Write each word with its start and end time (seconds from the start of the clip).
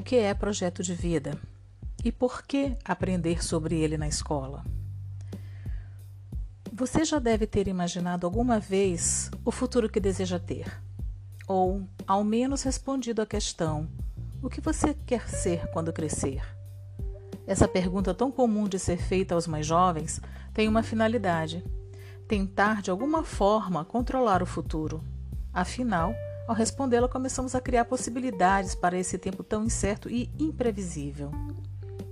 que 0.00 0.16
é 0.16 0.32
projeto 0.34 0.82
de 0.82 0.94
vida 0.94 1.38
e 2.04 2.10
por 2.10 2.42
que 2.42 2.76
aprender 2.84 3.44
sobre 3.44 3.76
ele 3.76 3.98
na 3.98 4.08
escola. 4.08 4.64
Você 6.72 7.04
já 7.04 7.18
deve 7.18 7.46
ter 7.46 7.68
imaginado 7.68 8.26
alguma 8.26 8.58
vez 8.58 9.30
o 9.44 9.50
futuro 9.50 9.88
que 9.88 10.00
deseja 10.00 10.38
ter, 10.38 10.80
ou 11.46 11.82
ao 12.06 12.24
menos 12.24 12.62
respondido 12.62 13.20
à 13.20 13.26
questão: 13.26 13.88
o 14.42 14.48
que 14.48 14.60
você 14.60 14.94
quer 14.94 15.28
ser 15.28 15.66
quando 15.72 15.92
crescer? 15.92 16.42
Essa 17.46 17.68
pergunta 17.68 18.14
tão 18.14 18.30
comum 18.30 18.68
de 18.68 18.78
ser 18.78 18.96
feita 18.96 19.34
aos 19.34 19.46
mais 19.46 19.66
jovens 19.66 20.20
tem 20.54 20.68
uma 20.68 20.82
finalidade: 20.82 21.62
tentar 22.26 22.80
de 22.80 22.90
alguma 22.90 23.24
forma 23.24 23.84
controlar 23.84 24.42
o 24.42 24.46
futuro. 24.46 25.02
Afinal, 25.52 26.14
ao 26.50 26.56
respondê-la, 26.56 27.08
começamos 27.08 27.54
a 27.54 27.60
criar 27.60 27.84
possibilidades 27.84 28.74
para 28.74 28.98
esse 28.98 29.16
tempo 29.16 29.44
tão 29.44 29.64
incerto 29.64 30.10
e 30.10 30.28
imprevisível. 30.36 31.30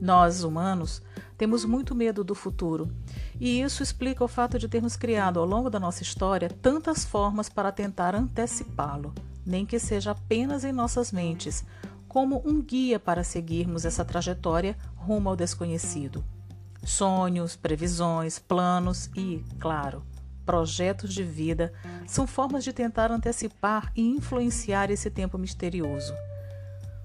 Nós, 0.00 0.42
humanos, 0.42 1.00
temos 1.38 1.64
muito 1.64 1.94
medo 1.94 2.24
do 2.24 2.34
futuro, 2.34 2.90
e 3.38 3.60
isso 3.60 3.80
explica 3.80 4.24
o 4.24 4.28
fato 4.28 4.58
de 4.58 4.66
termos 4.66 4.96
criado 4.96 5.38
ao 5.38 5.46
longo 5.46 5.70
da 5.70 5.78
nossa 5.78 6.02
história 6.02 6.48
tantas 6.48 7.04
formas 7.04 7.48
para 7.48 7.70
tentar 7.70 8.12
antecipá-lo, 8.12 9.14
nem 9.46 9.64
que 9.64 9.78
seja 9.78 10.10
apenas 10.10 10.64
em 10.64 10.72
nossas 10.72 11.12
mentes, 11.12 11.64
como 12.08 12.42
um 12.44 12.60
guia 12.60 12.98
para 12.98 13.22
seguirmos 13.22 13.84
essa 13.84 14.04
trajetória 14.04 14.76
rumo 14.96 15.28
ao 15.28 15.36
desconhecido. 15.36 16.24
Sonhos, 16.82 17.54
previsões, 17.54 18.40
planos 18.40 19.08
e, 19.14 19.44
claro, 19.60 20.02
projetos 20.44 21.12
de 21.12 21.22
vida 21.22 21.72
são 22.06 22.26
formas 22.26 22.62
de 22.64 22.72
tentar 22.72 23.10
antecipar 23.10 23.92
e 23.96 24.02
influenciar 24.02 24.90
esse 24.90 25.10
tempo 25.10 25.38
misterioso. 25.38 26.14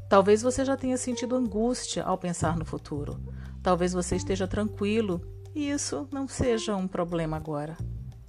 Talvez 0.10 0.42
você 0.42 0.66
já 0.66 0.76
tenha 0.76 0.98
sentido 0.98 1.36
angústia 1.36 2.04
ao 2.04 2.18
pensar 2.18 2.58
no 2.58 2.66
futuro. 2.66 3.20
Talvez 3.62 3.94
você 3.94 4.16
esteja 4.16 4.48
tranquilo 4.48 5.22
e 5.54 5.70
isso 5.70 6.08
não 6.12 6.28
seja 6.28 6.76
um 6.76 6.88
problema 6.88 7.38
agora. 7.38 7.78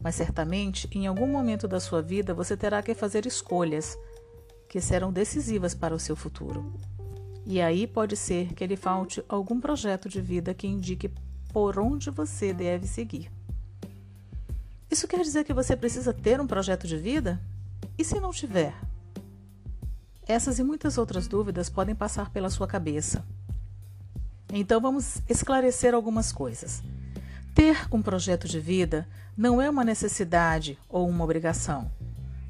Mas 0.03 0.15
certamente, 0.15 0.89
em 0.93 1.07
algum 1.07 1.27
momento 1.27 1.69
da 1.69 1.81
sua 1.81 2.01
vida, 2.01 2.34
você 2.34 2.56
terá 2.56 2.83
que 2.83 2.95
fazer 2.95 3.27
escolhas 3.27 3.99
que 4.69 4.81
serão 4.81 5.12
decisivas 5.12 5.75
para 5.75 5.95
o 5.95 5.99
seu 5.99 6.17
futuro. 6.17 6.73
E 7.45 7.61
aí 7.61 7.87
pode 7.87 8.17
ser 8.17 8.55
que 8.55 8.67
lhe 8.67 8.77
falte 8.77 9.25
algum 9.29 9.61
projeto 9.61 10.09
de 10.09 10.21
vida 10.21 10.55
que 10.55 10.67
indique 10.67 11.11
por 11.53 11.79
onde 11.79 12.11
você 12.11 12.53
deve 12.53 12.87
seguir. 12.87 13.31
Isso 14.91 15.07
quer 15.07 15.21
dizer 15.21 15.45
que 15.45 15.55
você 15.55 15.77
precisa 15.77 16.13
ter 16.13 16.41
um 16.41 16.47
projeto 16.47 16.87
de 16.87 16.97
vida? 16.97 17.41
E 17.97 18.05
se 18.05 18.19
não 18.19 18.33
tiver? 18.33 18.75
Essas 20.27 20.59
e 20.59 20.65
muitas 20.65 20.99
outras 20.99 21.29
dúvidas 21.29 21.71
podem 21.71 21.95
passar 21.95 22.31
pela 22.31 22.51
sua 22.51 22.67
cabeça. 22.67 23.25
Então 24.53 24.81
vamos 24.81 25.23
esclarecer 25.29 25.95
algumas 25.95 26.33
coisas. 26.33 26.83
Ter 27.55 27.87
um 27.93 28.03
projeto 28.03 28.49
de 28.49 28.59
vida 28.59 29.07
não 29.37 29.63
é 29.63 29.71
uma 29.71 29.85
necessidade 29.85 30.77
ou 30.89 31.09
uma 31.09 31.23
obrigação, 31.23 31.91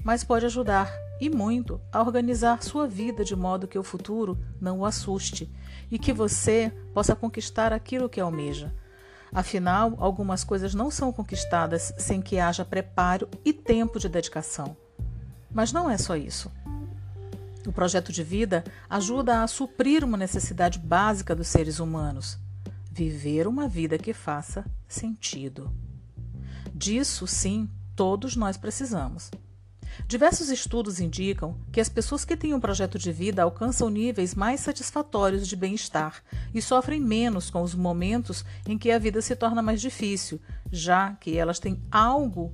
mas 0.02 0.24
pode 0.24 0.46
ajudar 0.46 0.90
e 1.20 1.28
muito 1.28 1.78
a 1.92 2.00
organizar 2.00 2.62
sua 2.62 2.86
vida 2.86 3.22
de 3.22 3.36
modo 3.36 3.68
que 3.68 3.78
o 3.78 3.82
futuro 3.82 4.38
não 4.58 4.78
o 4.78 4.86
assuste 4.86 5.50
e 5.90 5.98
que 5.98 6.12
você 6.12 6.72
possa 6.94 7.14
conquistar 7.14 7.72
aquilo 7.72 8.08
que 8.08 8.20
almeja, 8.20 8.72
Afinal, 9.32 9.94
algumas 9.98 10.42
coisas 10.42 10.74
não 10.74 10.90
são 10.90 11.12
conquistadas 11.12 11.92
sem 11.98 12.20
que 12.20 12.38
haja 12.38 12.64
preparo 12.64 13.28
e 13.44 13.52
tempo 13.52 13.98
de 13.98 14.08
dedicação. 14.08 14.76
Mas 15.52 15.72
não 15.72 15.88
é 15.88 15.96
só 15.96 16.16
isso. 16.16 16.50
O 17.66 17.72
projeto 17.72 18.12
de 18.12 18.22
vida 18.22 18.64
ajuda 18.88 19.42
a 19.42 19.46
suprir 19.46 20.02
uma 20.02 20.16
necessidade 20.16 20.78
básica 20.78 21.34
dos 21.34 21.48
seres 21.48 21.78
humanos: 21.78 22.38
viver 22.90 23.46
uma 23.46 23.68
vida 23.68 23.98
que 23.98 24.12
faça 24.12 24.64
sentido. 24.88 25.70
Disso, 26.74 27.26
sim, 27.26 27.68
todos 27.94 28.34
nós 28.34 28.56
precisamos. 28.56 29.30
Diversos 30.06 30.48
estudos 30.48 31.00
indicam 31.00 31.56
que 31.72 31.80
as 31.80 31.88
pessoas 31.88 32.24
que 32.24 32.36
têm 32.36 32.52
um 32.52 32.60
projeto 32.60 32.98
de 32.98 33.12
vida 33.12 33.42
alcançam 33.42 33.88
níveis 33.88 34.34
mais 34.34 34.60
satisfatórios 34.60 35.46
de 35.46 35.54
bem-estar 35.54 36.22
e 36.52 36.60
sofrem 36.60 37.00
menos 37.00 37.48
com 37.50 37.62
os 37.62 37.74
momentos 37.74 38.44
em 38.66 38.76
que 38.76 38.90
a 38.90 38.98
vida 38.98 39.22
se 39.22 39.36
torna 39.36 39.62
mais 39.62 39.80
difícil, 39.80 40.40
já 40.70 41.12
que 41.14 41.36
elas 41.36 41.58
têm 41.58 41.80
algo 41.90 42.52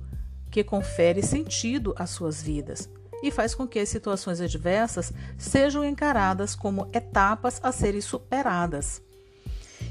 que 0.51 0.63
confere 0.63 1.21
sentido 1.23 1.93
às 1.97 2.11
suas 2.11 2.41
vidas 2.41 2.89
e 3.21 3.31
faz 3.31 3.55
com 3.55 3.67
que 3.67 3.79
as 3.79 3.89
situações 3.89 4.39
adversas 4.39 5.11
sejam 5.37 5.83
encaradas 5.83 6.55
como 6.55 6.87
etapas 6.93 7.59
a 7.63 7.71
serem 7.71 8.01
superadas. 8.01 9.01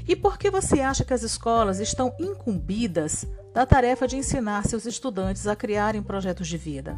E 0.07 0.15
por 0.15 0.37
que 0.37 0.49
você 0.49 0.79
acha 0.79 1.03
que 1.03 1.13
as 1.13 1.23
escolas 1.23 1.79
estão 1.79 2.15
incumbidas 2.17 3.27
da 3.53 3.65
tarefa 3.65 4.07
de 4.07 4.15
ensinar 4.15 4.65
seus 4.65 4.85
estudantes 4.85 5.47
a 5.47 5.55
criarem 5.55 6.01
projetos 6.01 6.47
de 6.47 6.57
vida? 6.57 6.97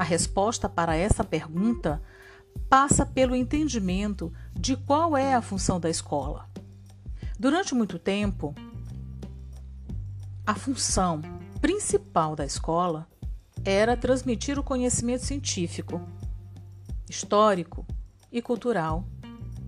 A 0.00 0.02
resposta 0.02 0.66
para 0.66 0.96
essa 0.96 1.22
pergunta 1.22 2.00
passa 2.70 3.04
pelo 3.04 3.36
entendimento 3.36 4.32
de 4.58 4.74
qual 4.74 5.14
é 5.14 5.34
a 5.34 5.42
função 5.42 5.78
da 5.78 5.90
escola. 5.90 6.48
Durante 7.38 7.74
muito 7.74 7.98
tempo, 7.98 8.54
a 10.46 10.54
função 10.54 11.20
principal 11.60 12.34
da 12.34 12.46
escola 12.46 13.06
era 13.62 13.94
transmitir 13.94 14.58
o 14.58 14.62
conhecimento 14.62 15.26
científico, 15.26 16.00
histórico 17.06 17.86
e 18.32 18.40
cultural 18.40 19.04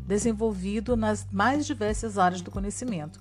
desenvolvido 0.06 0.96
nas 0.96 1.26
mais 1.30 1.66
diversas 1.66 2.16
áreas 2.16 2.40
do 2.40 2.50
conhecimento, 2.50 3.20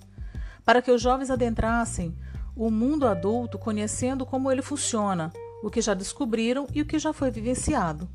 para 0.64 0.80
que 0.80 0.90
os 0.90 1.02
jovens 1.02 1.28
adentrassem 1.28 2.16
o 2.56 2.70
mundo 2.70 3.06
adulto 3.06 3.58
conhecendo 3.58 4.24
como 4.24 4.50
ele 4.50 4.62
funciona, 4.62 5.30
o 5.62 5.70
que 5.70 5.80
já 5.80 5.94
descobriram 5.94 6.66
e 6.74 6.82
o 6.82 6.86
que 6.86 6.98
já 6.98 7.12
foi 7.12 7.30
vivenciado. 7.30 8.08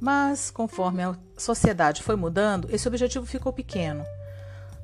Mas, 0.00 0.50
conforme 0.50 1.02
a 1.02 1.16
sociedade 1.36 2.02
foi 2.02 2.16
mudando, 2.16 2.68
esse 2.70 2.86
objetivo 2.86 3.26
ficou 3.26 3.52
pequeno. 3.52 4.04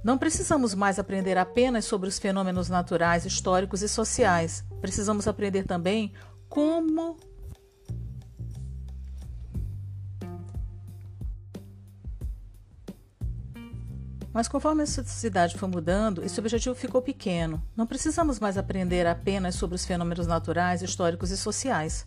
Não 0.02 0.18
precisamos 0.18 0.74
mais 0.74 0.98
aprender 0.98 1.38
apenas 1.38 1.84
sobre 1.84 2.08
os 2.08 2.18
fenômenos 2.18 2.68
naturais, 2.68 3.24
históricos 3.24 3.82
e 3.82 3.88
sociais. 3.88 4.64
Precisamos 4.80 5.28
aprender 5.28 5.64
também 5.64 6.12
como 6.48 7.16
Mas 14.32 14.48
conforme 14.48 14.82
a 14.82 14.86
sociedade 14.86 15.58
foi 15.58 15.68
mudando, 15.68 16.24
esse 16.24 16.40
objetivo 16.40 16.74
ficou 16.74 17.02
pequeno. 17.02 17.62
Não 17.76 17.86
precisamos 17.86 18.40
mais 18.40 18.56
aprender 18.56 19.06
apenas 19.06 19.54
sobre 19.56 19.76
os 19.76 19.84
fenômenos 19.84 20.26
naturais, 20.26 20.82
históricos 20.82 21.30
e 21.30 21.36
sociais. 21.36 22.06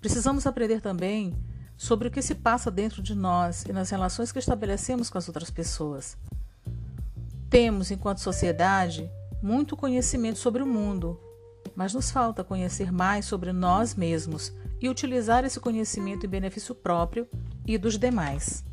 Precisamos 0.00 0.46
aprender 0.46 0.80
também 0.80 1.36
sobre 1.76 2.08
o 2.08 2.10
que 2.10 2.22
se 2.22 2.34
passa 2.34 2.70
dentro 2.70 3.02
de 3.02 3.14
nós 3.14 3.64
e 3.64 3.72
nas 3.72 3.90
relações 3.90 4.32
que 4.32 4.38
estabelecemos 4.38 5.10
com 5.10 5.18
as 5.18 5.28
outras 5.28 5.50
pessoas. 5.50 6.16
Temos, 7.50 7.90
enquanto 7.90 8.18
sociedade, 8.18 9.10
muito 9.42 9.76
conhecimento 9.76 10.38
sobre 10.38 10.62
o 10.62 10.66
mundo, 10.66 11.20
mas 11.74 11.92
nos 11.92 12.10
falta 12.10 12.42
conhecer 12.42 12.90
mais 12.90 13.26
sobre 13.26 13.52
nós 13.52 13.94
mesmos 13.94 14.52
e 14.80 14.88
utilizar 14.88 15.44
esse 15.44 15.60
conhecimento 15.60 16.24
em 16.24 16.28
benefício 16.28 16.74
próprio 16.74 17.28
e 17.66 17.76
dos 17.76 17.98
demais. 17.98 18.64